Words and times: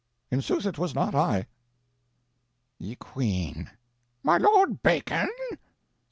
In 0.31 0.41
sooth 0.41 0.65
it 0.65 0.79
was 0.79 0.95
not 0.95 1.13
I. 1.13 1.45
Ye 2.79 2.95
Queene. 2.95 3.69
My 4.23 4.37
lord 4.39 4.81
Bacon? 4.81 5.29